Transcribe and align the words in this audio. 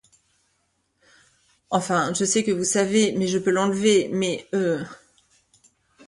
Enfin, 1.69 2.11
je 2.15 2.25
sais 2.25 2.43
que 2.43 2.49
vous 2.49 2.63
savez, 2.63 3.11
mais 3.19 3.27
je 3.27 3.37
peux 3.37 3.51
l’enlever, 3.51 4.09
mais… 4.11 4.47
euh… 4.55 4.83